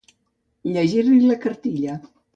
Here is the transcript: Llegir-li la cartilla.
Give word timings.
Llegir-li 0.71 1.19
la 1.27 1.39
cartilla. 1.47 2.03